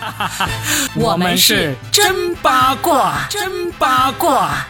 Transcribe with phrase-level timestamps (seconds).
[0.96, 4.64] 我们是真八卦，真八卦。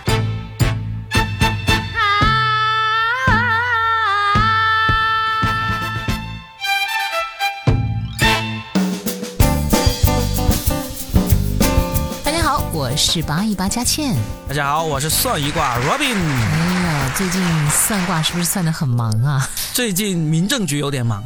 [12.25, 14.15] 大家好，我是八一八佳倩。
[14.49, 16.70] 大家好，我是算一卦 Robin。
[17.16, 19.46] 最近算卦是不是算的很忙啊？
[19.74, 21.22] 最近民政局有点忙，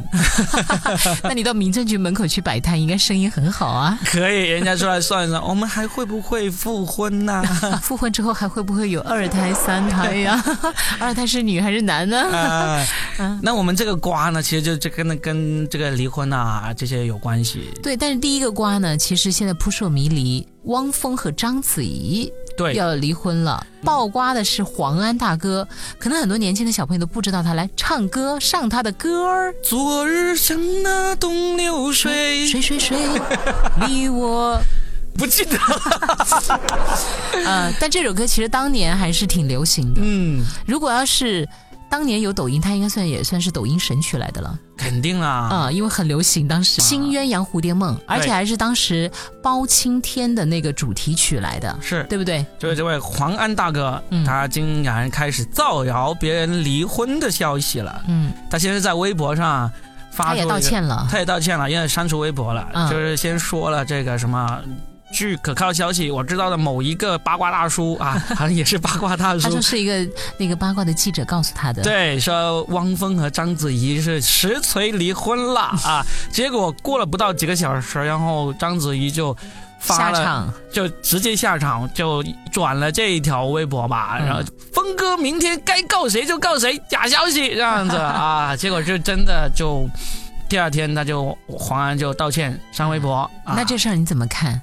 [1.23, 3.97] 那你到民政局门口去摆摊，应该生意很好啊。
[4.05, 7.41] 可以，人家出来算一算，我们还会不会复婚呐、
[7.81, 10.43] 复婚之后还会不会有二胎、三胎呀、
[10.99, 12.17] 二胎是女还是男呢？
[13.17, 17.71] 呃，那我们这个瓜呢，其实就这跟跟这个离婚啊这些有关系。
[17.81, 23.65] 对，但是第一个瓜呢，其实现在扑朔迷离，汪峰和章子怡对，要离婚了。
[23.83, 25.67] 爆瓜的是黄安大哥，
[25.99, 29.53] 可能很多年轻的小朋友都不知道他来唱歌，上他的歌儿。
[29.63, 32.97] 昨日像那东流水，水水水，
[33.87, 34.59] 你我
[35.17, 35.57] 不记得。
[37.45, 40.01] 呃，但这首歌其实当年还是挺流行的。
[40.03, 41.47] 嗯，如果要是
[41.89, 45.29] 当年有抖音，它应该算也算是抖音神曲来的了肯定啊。
[45.49, 49.09] 啊、因为很流行当时《新鸳鸯蝴蝶梦》，而且还是当时
[49.41, 52.45] 包青天的那个主题曲来的，是，对不对？
[52.59, 58.03] 就是这位黄安大哥，嗯他竟然开始造谣别人离婚的消息了。
[58.07, 59.71] 嗯，他先是在微博上
[60.11, 61.07] 发他也道，歉了。
[61.09, 64.61] 他也道歉了，因为删除微博了，嗯就是先说了这个什么。
[65.11, 71.81] 据可靠消息，我知道的某一个八卦大叔啊， 好像也是八卦大叔他就，是一个那个八卦的记者告诉他的。
[71.83, 76.05] 对，说汪峰和章子怡是实锤离婚了啊。
[76.31, 79.35] 结果过了不到几个小时，然后章子怡就
[79.79, 84.17] 发了，下场，就直接下场，就转了这一条微博吧。
[84.19, 84.41] 嗯然后
[84.73, 88.55] 峰哥明天该告谁就告谁，假消息这样子 啊。
[88.55, 89.87] 结果就真的就
[90.49, 93.29] 第二天他就黄安就道歉上微博。
[93.45, 94.61] 啊、那这事儿你怎么看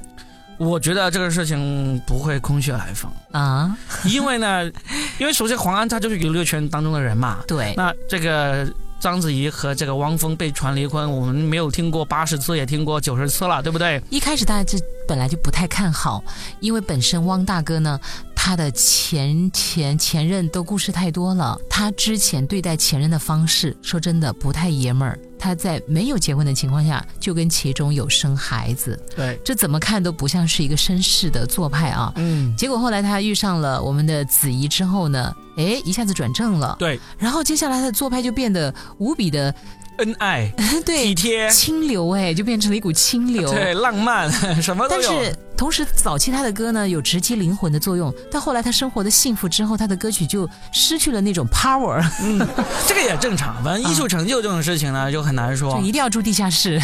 [0.58, 3.76] 我觉得这个事情不会空穴来风，啊？
[4.04, 4.64] 因为呢，
[5.18, 8.66] 因为首先黄安他就是娱乐圈当中的人嘛，对，那这个
[9.00, 14.00] 章子怡和这个汪峰被传离婚，我们没有听过八十次，也听过九十次了，对不对？
[14.10, 14.78] 一开始大家就
[15.08, 16.22] 本来就不太看好，
[16.60, 17.98] 因为本身汪大哥呢，
[18.44, 25.16] 他的前前前任都故事太多了，他之前对待前任的方式，说真的不太爷们儿。
[25.38, 32.12] 他在没有结婚的情况下，就跟其中有生孩子，对，这怎么看都不像是一个绅士的做派啊。
[32.16, 36.74] 嗯，结果后来他遇上了我们的子怡之后呢，哎，一下子转正了。
[36.80, 39.54] 对，然后接下来他的做派就变得无比的
[39.98, 43.48] 恩爱、 体对贴，清流，哎，就变成了一股清流。
[43.52, 44.28] 对，浪漫，
[44.60, 45.12] 什么都有。
[45.12, 52.38] 但是同时，早期他的歌呢有直击灵魂的作用，但后来他生活的幸福之后，他的歌曲就失去了那种 power，嗯，
[52.86, 53.62] 这个也正常。
[53.62, 55.80] 反正 艺术成就这种事情呢，就很难说就。
[55.80, 56.80] 一定要住地下室。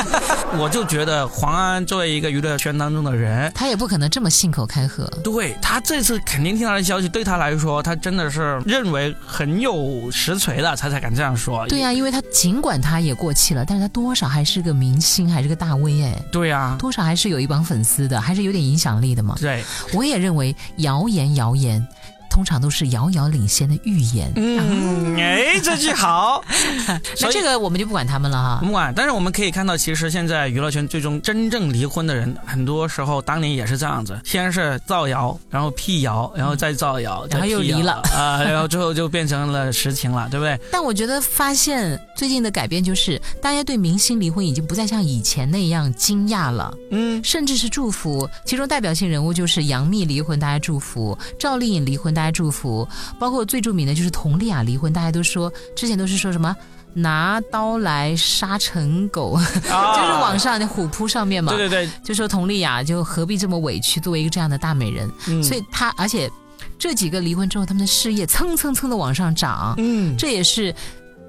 [0.56, 5.04] 我就觉得黄安作为一个娱乐圈当中的人，他也不可能这么信口开河。
[5.22, 11.66] 对他这次肯定听到的消息，对他来说，他真的是认为很有实锤的，他才敢这样说。
[11.68, 19.36] 对呀、因为他尽管他也过气了，但是他多少还是个明星，还是个大 V 哎，对呀、多少还是有一帮粉丝的，还是有点影响力的嘛。
[19.40, 21.86] 对，我也认为谣言谣言。
[22.34, 26.42] 通常都是遥遥领先的预言，嗯，哎，这句好。
[27.22, 28.58] 那这个我们就不管他们了哈。
[28.60, 40.58] 不管，但是我们可以看到，其实现在娱乐圈最终真正离婚的人，很多时候当年也是这样子，先是造谣，然后辟谣，然后再造谣，然后又离了啊、 然后最后就变成了实情了，对不对？
[40.72, 48.28] 但我觉得发现最近的改变就是，大家对明星离婚已经不再像以前那样惊讶了，嗯，甚至是祝福。
[48.44, 52.86] 其中代表性人物就是杨幂离婚，大家祝福；赵丽颖离婚，大家祝福。
[53.18, 56.54] 包括最著名的就是佟丽娅离婚，大家都说之前都是说什么
[56.92, 59.32] 拿刀来杀成狗，
[59.70, 59.96] 啊。
[59.96, 66.30] 就是网上那虎扑上面嘛，对对对，就说佟丽娅就何必这么委屈，作为一个这样的大美人，嗯，所以她而且
[66.78, 69.74] 这几个离婚之后，他们的事业蹭蹭蹭的往上涨。
[69.78, 70.74] 嗯，这也是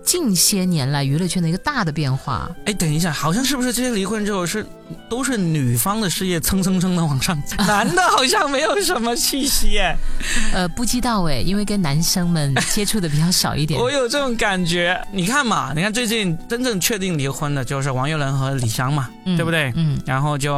[0.06, 2.50] 近些年来娱乐圈的一个大的变化。
[2.66, 4.66] 哎，等一下，好像是不是这些离婚之后是
[5.10, 7.38] 都是女方的事业蹭蹭蹭的往上，
[7.68, 9.96] 男的好像没有什么气息哎，
[10.54, 13.80] 呃，不知道哎，因为跟男生们接触的比较少一点。
[13.82, 15.00] 我有这种感觉。
[15.12, 19.74] 你看嘛，你看最近真正确定离婚的就是王岳伦和李湘嘛，嗯对不对？
[19.76, 20.54] 嗯，然后就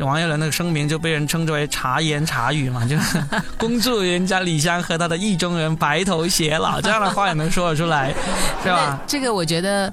[0.00, 2.96] 王岳伦那个声明就被人称之为茶言茶语嘛，就
[3.58, 8.12] 恭祝人家李湘和他的意中人白头偕老，这样的话也能说得出来，
[8.62, 8.87] 是吧？
[8.88, 9.92] 那这个我觉得，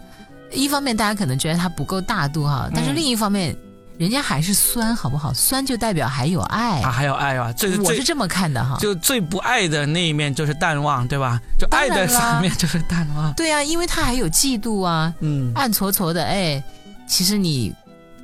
[0.51, 3.55] 一方面大家可能觉得他不够大度哈，但是嗯另一方面，
[3.97, 5.33] 人家还是酸，好不好？
[5.33, 8.77] 酸就代表还有爱，啊，还有爱啊，最最我是这么看的哈。
[8.79, 11.39] 就最不爱的那一面就是淡忘，对吧？
[11.57, 13.33] 就爱的当然啦反面就是淡忘。
[13.33, 16.61] 对啊，因为他还有嫉妒啊，嗯，暗搓搓的，哎，
[17.07, 17.73] 其实你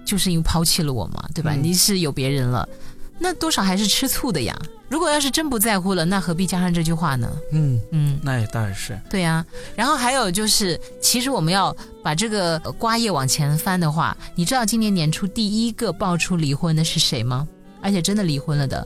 [0.04, 1.52] 就是因为抛弃了我嘛，对吧？
[1.54, 2.68] 嗯你是有别人了，
[3.24, 4.60] 那多少还是吃醋的呀。
[4.90, 7.32] 如果要是真不在乎了，那何必加上这句话呢？
[7.52, 9.00] 嗯，嗯，那也当然是。
[9.10, 9.46] 对呀、
[9.76, 11.74] 然后还有就是，其实我们要
[12.04, 17.48] 把这个呃瓜叶往前翻的话，你知道今年年初第一个爆出离婚的是谁吗？
[17.82, 18.86] 而且真的离婚了的，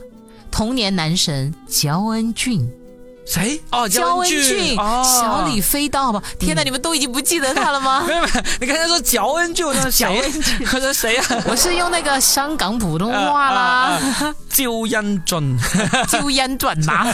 [0.50, 2.70] 童年男神焦恩俊。
[3.26, 3.60] 谁？
[3.70, 6.24] 哦，焦恩俊，俊，哦、小李飞刀，好不好？
[6.38, 8.04] 天哪，你们都已经不记得他了吗？
[8.06, 10.22] 没有没有，你刚才说焦恩俊，我说 谁？
[10.72, 11.42] 我说谁呀、啊？
[11.48, 14.00] 我是用那个香港普通话啦，
[14.48, 15.58] 焦恩俊，
[16.08, 17.12] 就烟转拿，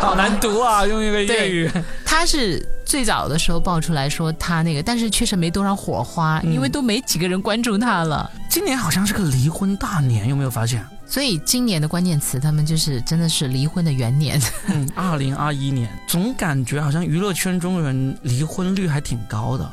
[0.00, 1.70] 好难读啊，用一个粤语。
[2.04, 8.30] 他是最早的时候爆出来说他那个，但是确实没多少火花，嗯因为都没几个人关注他了。
[8.48, 10.84] 今年好像是个离婚大年，有没有发现？
[11.06, 14.40] 所以今年的关键词，他们就是真的是离婚的元年。
[14.68, 19.70] 嗯，二零二一年，总感觉好像娱乐圈中人离婚率还挺高的，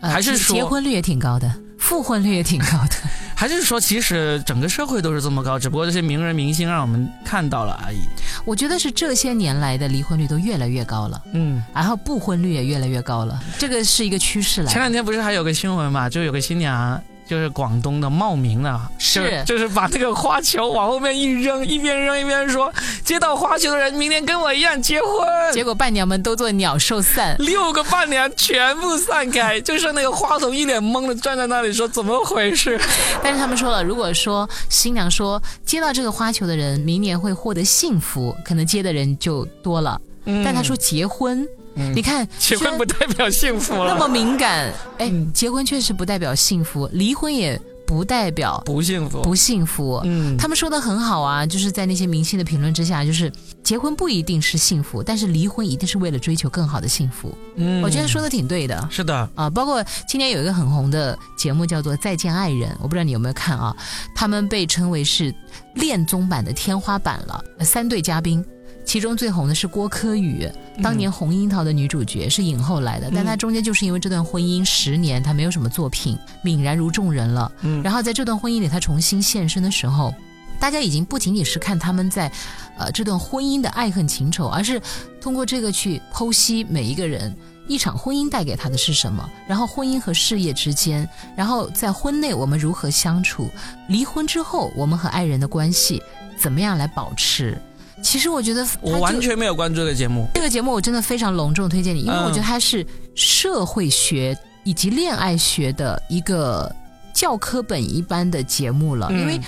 [0.00, 2.96] 呃还是说结婚率也挺高的，复婚率也挺高的。
[3.34, 7.98] 还是说其实整个社会都是这么高，只不过这些名人明星让我们看到了而已。
[8.44, 14.72] 我觉得是这些年来的离婚率都越来越高了，嗯，然后不婚率也越来越高了，这个是一个趋势来。
[14.72, 17.00] 前两天不是还有个新闻嘛，就有个新娘。
[17.28, 22.72] 就是广东的茂名的，是就就是把这个花球往后面一扔，一边扔一边说，
[23.04, 25.10] 接到花球的人明年跟我一样结婚。
[25.52, 32.80] 结果伴娘们都做鸟兽散，六个伴娘全部散开，就剩那个花童一脸懵的站在那里说怎么回事？
[33.22, 40.00] 但是他们说了，如果说新娘说接到这个花球的人明年会获得幸福，可能接的人就多了。
[40.24, 49.22] 嗯但他说结婚，嗯你看结婚不代表幸福了，那么敏感，哎，嗯结婚确实不代表幸福，离婚也不代表不幸福。
[49.22, 50.00] 不幸福。
[50.04, 53.32] 嗯，他们说的很好啊，就是在那些明星的评论之下，就是
[53.62, 57.32] 结婚不一定是幸福，但是离婚一定是为了追求更好的幸福。
[57.56, 58.86] 嗯我觉得说的挺对的。
[58.90, 63.74] 是的，啊，包括今年有一个很红的节目叫做《再见爱人》，我不知道你有没有看啊？
[64.14, 65.34] 他们被称为是
[65.74, 68.44] 恋综版的天花板了，呃三对嘉宾。
[68.88, 70.50] 其中最红的是郭柯宇，
[70.82, 77.52] 当年《红樱桃》的女主角是影后来的，但她中间就是因为这段婚姻十年，她没有什么作品，泯然如众人了。
[77.60, 80.14] 嗯然后在这段婚姻里，她重新现身的时候，
[80.58, 82.32] 大家已经不仅仅是看他们在，
[82.78, 84.80] 呃，这段婚姻的爱恨情仇，而是
[85.20, 87.36] 通过这个去剖析每一个人
[87.66, 91.06] 一场婚姻带给他的是什么，然后婚姻和事业之间，
[91.36, 93.50] 然后在婚内我们如何相处，
[93.86, 96.02] 离婚之后我们和爱人的关系
[96.38, 97.60] 怎么样来保持。
[98.00, 100.26] 其实我觉得我完全没有关注这个节目。
[100.34, 106.74] 这个节目我真的非常隆重推荐你，因为嗯我觉得它是社会学以及恋爱学的一个
[107.12, 109.08] 教科本一般的节目了。
[109.10, 109.40] 嗯因为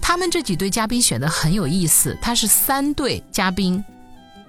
[0.00, 3.84] 他们这几对嘉宾选的很有意思，他是三对嘉宾，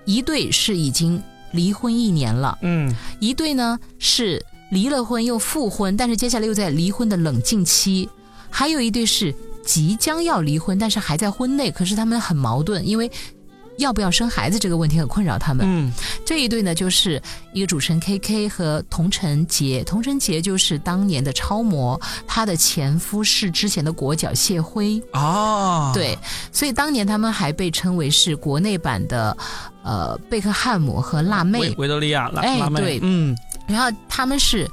[0.06, 1.22] 一对是已经
[1.52, 8.10] 离婚一年了，嗯一对呢是离了婚又复婚，但是接下来又在离婚的冷静期，
[8.50, 9.36] 还有一对是
[9.66, 13.12] 即将要离婚，但是还在婚内，可是他们很矛盾，因为。
[13.80, 15.66] 要不要生孩子这个问题很困扰他们。
[15.68, 15.92] 嗯
[16.26, 17.22] 这一对呢，就是
[17.54, 19.84] 一个主持人 K K 和童晨杰。
[19.84, 25.02] 童晨杰就是当年的超模，他的前夫是之前的国脚谢辉。
[25.14, 26.18] 哦，对，
[26.52, 29.36] 所以当年他们还被称为是国内版的
[29.84, 31.76] 呃贝克汉姆和辣妹维。
[31.78, 33.36] 维多利亚辣哎辣妹，对嗯
[33.68, 34.70] 然后他们是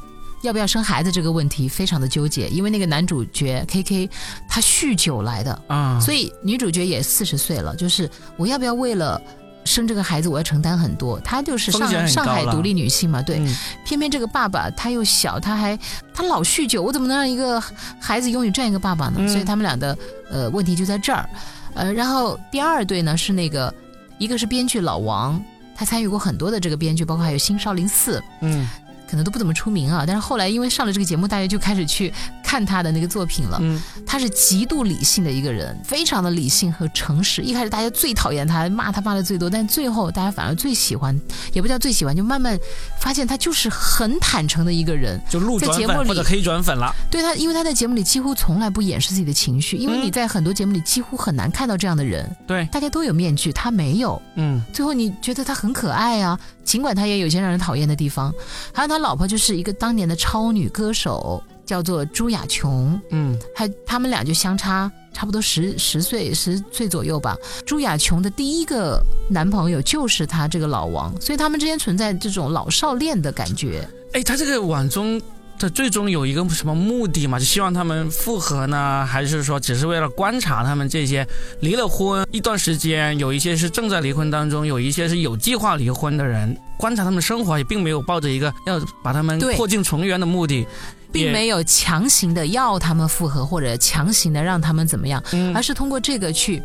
[0.47, 4.11] 要不要生孩子这个问题非常的纠结，因为那个男主角 K K
[4.49, 9.21] 他酗酒来的，啊，所以女主角也四十岁了，就是我要不要为了。
[9.67, 11.19] 生这个孩子，我要承担很多。
[11.25, 13.41] 她就是上上海独立女性嘛，对。
[13.41, 13.53] 嗯
[13.85, 15.77] 偏偏这个爸爸他又小，他还
[16.15, 17.61] 他老酗酒，我怎么能让一个
[17.99, 19.17] 孩子拥有这样一个爸爸呢？
[19.19, 19.99] 嗯所以他们俩的
[20.31, 21.29] 呃问题就在这儿。
[21.75, 23.75] 呃，然后第二对呢是那个
[24.19, 25.43] 一个是编剧老王，
[25.75, 28.21] 他参与过很多的这个编剧，包括还有《新少林寺》。
[28.43, 28.69] 嗯
[29.09, 32.13] 可能都不怎么出名啊，但是后来因为上了这个节目，大家就开始去
[32.47, 33.59] 看他的那个作品了。
[33.61, 37.43] 嗯他是极度理性的一个人，非常的理性和诚实。
[37.43, 41.19] 一开始大家最讨厌他，骂他骂的最多，但最后大家反而最喜欢，
[41.53, 42.57] 也不叫最喜欢，就慢慢
[43.01, 45.21] 发现他就是很坦诚的一个人。
[45.29, 46.95] 就路转在节目里粉或者黑转粉了。
[47.11, 54.23] 对他，因为他在节目里几乎从来不掩饰自己的情绪，因为嗯你在很多节目里几乎很难看到这样的人，对，大家都有面具，他没有。
[54.37, 58.33] 嗯最后你觉得他很可爱啊，尽管他也有些让人讨厌的地方。
[58.73, 67.37] 还有他老婆就是一个当年的超女歌手，叫做朱雅琼，嗯还他们俩就相差差不多十十岁十岁左右吧。
[67.67, 73.87] 朱雅琼的第一个男朋友就是他这个老王，所以他们之间存在这种老少恋的感觉。
[74.13, 75.21] 哎，他这个网中
[75.59, 77.39] 的最终有一个什么目的嘛？
[77.39, 81.27] 就希望他们复合呢，还是说只是为了观察他们这些
[81.61, 90.67] 离了婚一段时间，有一些是正在离婚当中，有一些是有计划离婚的人，观察他们生活，也并没有抱着一个要把他们破镜重圆的目的。
[91.13, 96.63] 并没有强行的要他们复合或者强行的让他们怎么样，嗯而是通过这个去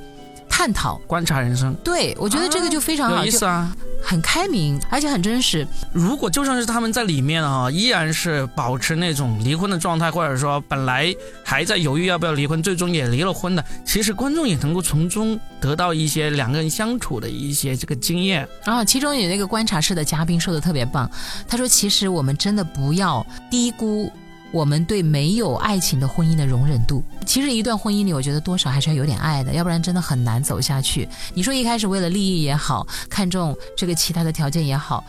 [0.49, 0.95] 探讨。
[1.07, 3.75] 观察人生对，我觉得这个就非常好，意思啊。
[4.03, 5.65] 很开明，而且很真实。
[5.93, 18.47] 如果就算是他们在里面啊，依然是保持那种离婚的状态，或者说本来还在犹豫要不要离婚，最终也离了婚的，其实观众也能够从中得到一些两个人相处的一些这个经验。
[18.65, 21.07] 然后其中有那个观察室的嘉宾说的特别棒，
[21.47, 24.11] 他说：“其实我们真的不要低估
[24.51, 27.03] 我们对没有爱情的婚姻的容忍度。
[27.25, 31.07] 其实一段婚姻里，我觉得多少还是要有点爱的，要不然真的很难走下去。
[31.33, 35.03] 你说一开始为了利益也好，看重这个其他的条件也好，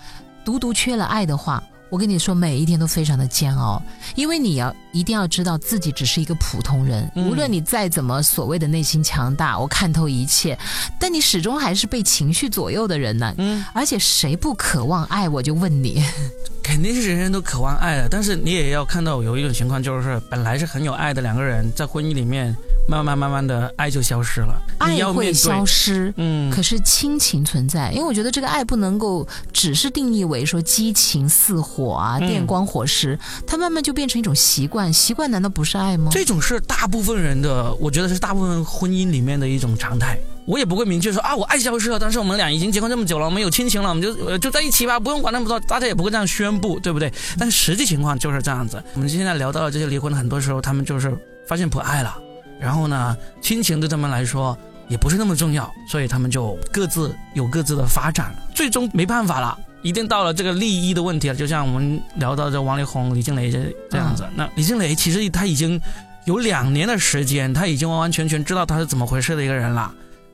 [0.45, 3.81] 独独缺了爱的话。”我跟你说，每一天都非常的煎熬，
[4.15, 10.59] 因为你要一定要知道自己只是一个普通人，嗯无论你再怎么所谓的内心强大，我看透一切，
[10.99, 13.35] 但你始终还是被情绪左右的人呢。
[13.37, 15.29] 嗯，而且谁不渴望爱？
[15.29, 16.03] 我就问你，
[16.65, 22.57] 肯定是人人都渴望爱的，但是你也要看到有一种情况，就是本来是很有爱的两个人，在婚姻里面
[22.89, 26.13] 慢慢慢慢的爱就消失了，你爱会消失。
[26.17, 34.93] 嗯，可是亲情存在，因为我觉得这个爱不能够只是定义为说激情似火啊、嗯电光火石，它慢慢就变成一种习惯。
[34.93, 36.11] 习惯难道不是爱吗？
[36.13, 40.19] 这种是大部分人的，我觉得是大部分婚姻里面的一种常态。
[40.45, 47.13] 我也不会明确说啊，我爱消失了，但是我们俩已经结婚这么久了，我们有亲情了，我们就呃就在一起吧，不用管那么多，大家也不会这样宣布，对不对？
[47.39, 48.83] 但是实际情况就是这样子。
[48.95, 52.19] 我们现在聊到了这些离婚，很多时候他们就是发现不爱了，
[52.63, 54.57] 然后呢，亲情对他们来说
[54.89, 59.59] 也不是那么重要，所以他们就各自有各自的发展，最终没办法了。
[59.83, 63.59] 一定到了这个利益的问题了，就像我们聊到这王力宏、李静蕾这
[63.91, 64.25] 这样子。
[64.37, 65.81] 那李静蕾其实他已经
[66.25, 69.93] 有两年的时间，他已经完完全全知道他是怎么回事的一个人了。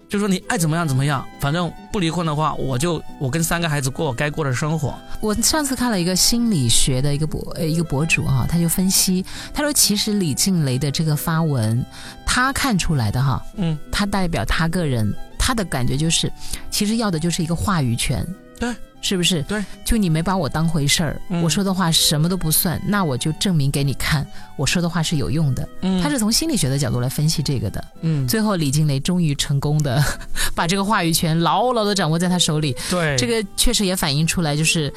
[0.08, 4.94] 就说你爱怎么样怎么样，反正不离婚的话，我就我跟三个孩子过我该过的生活。
[5.20, 11.84] 我上次看了一个心理学的一个博呃一个博主哈、他就分析，他说其实李静蕾的这个发文，
[12.24, 16.32] 他看出来的哈，嗯，他代表他个人，他的感觉就是，
[16.70, 18.26] 其实要的就是一个话语权，
[18.58, 19.42] 对，是不是？
[19.42, 24.26] 对，就你没把我当回事儿，嗯我说的话什么都不算，那我就证明给你看，
[24.56, 25.68] 我说的话是有用的。
[25.82, 27.84] 嗯他是从心理学的角度来分析这个的。
[28.02, 30.02] 嗯，最后，李金雷终于成功的
[30.54, 34.92] 把这个话语权牢牢的掌握在他手里，对这个确实也反映出来，就是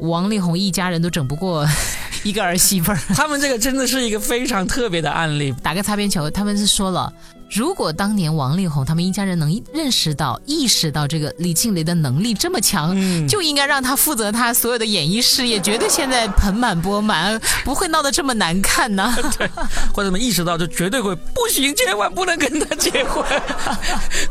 [0.00, 1.66] 王力宏一家人都整不过
[2.22, 2.98] 一个儿媳妇儿。
[3.14, 5.54] 他们这个真的是一个非常特别的案例。
[5.62, 7.12] 打个擦边球，他们是说了，
[7.50, 19.14] 如果当年王力宏他们一家人能认识到、意识到这个李庆雷的能力这么强，嗯，就应该让他负责他所有的演艺事业，绝对现在盆满钵满，不会闹得这么难看呢。
[19.92, 23.24] 或者他们意识到，就绝对会不行，千万不能跟他结婚，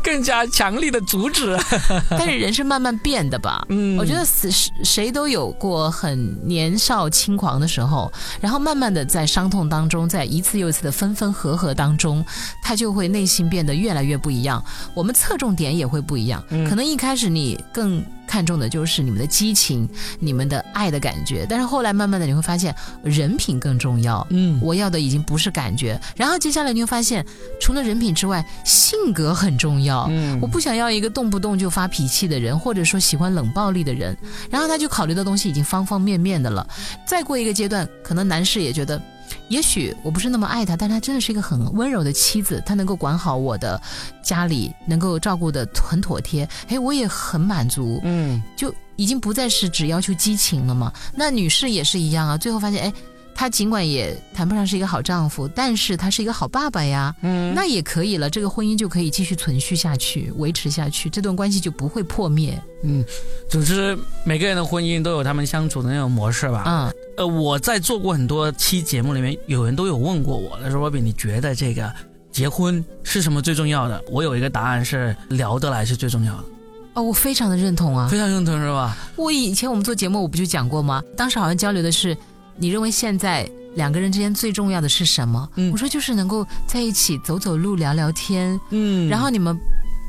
[0.02, 1.56] 更加强力的阻止。
[2.10, 3.64] 但是人是慢慢变的吧？
[3.68, 12.24] 嗯我觉得死谁谁都有过很年少轻狂的时候，然后慢慢的在伤痛当中，在一次又一次的分分合合当中，
[12.62, 14.62] 他就会内心变得越来越不一样。
[14.94, 19.88] 我们侧重点也会不一样，嗯可能一开始你更看重的就是你们的激情、
[20.18, 24.26] 你们的爱的感觉，但是后来慢慢的你会发现人品更重要。
[24.30, 27.24] 嗯，我要的已经不是感觉，然后接下来你会发现，
[27.60, 30.06] 除了人品之外，性格很重要。
[30.10, 34.16] 嗯我不想要一个动不动就发脾气的人，或者说喜欢冷暴力的人。
[34.50, 36.66] 然后他就考虑的东西已经方方面面的了。
[37.06, 39.00] 再过一个阶段，可能男士也觉得，
[39.48, 43.80] 也许我不是那么爱他，但他真的是一个很温柔的妻子，他能够管好我的
[44.22, 48.00] 家里，能够照顾的很妥帖，哎，我也很满足。
[48.04, 50.92] 嗯就已经不再是只要求激情了嘛。
[51.14, 52.92] 那女士也是一样啊，最后发现，哎，
[53.34, 62.56] 他尽管也谈不上是一个好丈夫，但是他是一个好爸爸呀，嗯，那也可以了，这个婚姻就可以继续存续下去，维持下去，这段关系就不会破灭。
[62.82, 63.04] 嗯，
[63.48, 66.64] 总之每个人的婚姻都有他们相处的那种模式吧。
[66.66, 71.92] 嗯，呃，我在做过很多期节目里面，有人都有问过我，他说 Robin，你觉得这个
[72.30, 74.02] 结婚是什么最重要的？
[74.10, 76.44] 我有一个答案是聊得来是最重要的，
[76.94, 78.08] 哦，我非常的认同啊。
[78.08, 78.96] 非常认同是吧？
[79.16, 81.02] 我以前我们做节目，我不就讲过吗？
[81.16, 82.16] 当时好像交流的是，
[82.56, 85.48] 你认为现在两个人之间最重要的是什么？
[85.56, 89.58] 嗯我说就是能够在一起走走路、聊聊天，嗯然后你们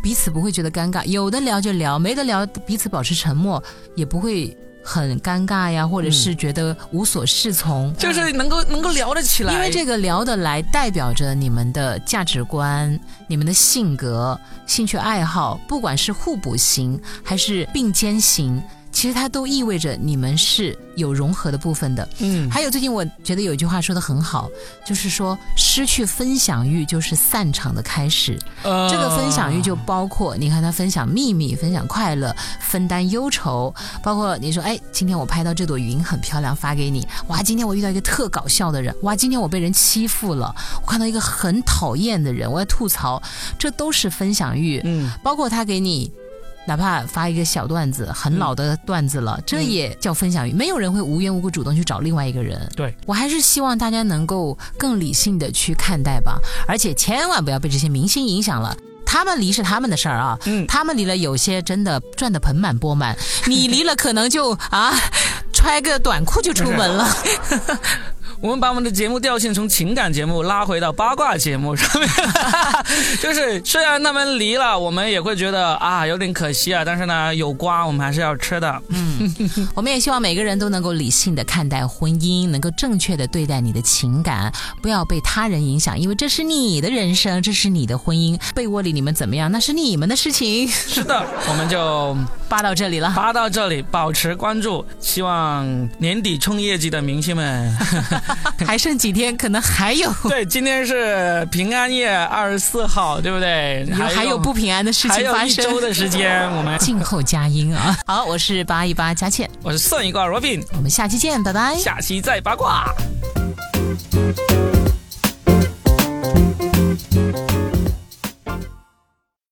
[0.04, 3.62] 彼此不会觉得尴尬，有的聊就聊，没得聊彼此保持沉默，
[3.96, 7.92] 也不会很尴尬呀，或者是觉得无所适从。
[7.98, 18.62] 就是能够能够聊得起来，因为这个聊得来，代表着你们的价值观、你们的性格、兴趣爱好，不管是互补型还是并肩型，
[18.96, 22.08] 其实它都意味着你们是有融合的部分的。
[22.20, 24.50] 嗯，还有最近我觉得有一句话说的很好，
[24.86, 28.40] 就是说失去分享欲就是散场的开始。
[28.64, 37.06] 呃这个分享欲就包括，你看他分享秘密、分享快乐、分担忧愁，包括你说，哎，今天我拍到这朵云很漂亮，发给你。
[37.28, 43.22] 哇，今天我遇到一个特搞笑的人，哇，今天我被人欺负了，我看到一个很讨厌的人，我要吐槽，
[43.60, 44.80] 这都是分享欲。
[44.86, 46.10] 嗯，包括他给你。
[46.68, 50.52] 哪怕发一个小段子，很老的段子了，这也叫分享欲。
[50.54, 52.70] 没有人会无缘无故主动去找另外一个人。
[52.76, 58.76] 对我还是希望大家能够更理性的去看待吧，而且千万不要被这些明星影响了。
[59.06, 64.94] 他们离是他们的事儿啊，嗯他们离了，有些真的赚得盆满钵满，你离了可能就啊，
[65.54, 67.08] 揣个短裤就出门了。
[68.46, 72.08] 我们把我们的节目调性从情感节目拉回到八卦节目 上面，
[73.20, 78.80] 就是虽然他们离了，我们也会觉得啊有点可惜啊，但是呢有瓜我们还是要吃的。
[78.90, 79.34] 嗯
[79.74, 88.40] 我们也希望每个人都能够理性的看待婚姻，能够正确的对待你的情感，不要被他人影响，因为这是你的人生，这是你的婚姻。
[88.54, 90.68] 被窝里你们怎么样，那是你们的事情。
[90.68, 92.16] 是的，我们就
[92.48, 95.66] 扒 到这里了，扒到这里，保持关注，希望
[95.98, 97.76] 年底冲业绩的明星们。
[98.66, 103.86] 还剩几天，可能还有 对，今天是平安夜，二十四号，对不对？
[103.98, 105.56] 有还有不平安的事情还有一。
[105.56, 107.98] 周的时间，我们 静候佳音啊！
[108.06, 111.76] 好，我是八一八佳倩，我是算一卦 Robin，我们下期见，拜拜。
[111.76, 112.94] 下期再八卦。